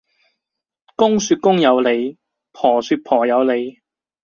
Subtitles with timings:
[0.95, 2.17] 公說公有理，
[2.53, 3.81] 婆說婆有理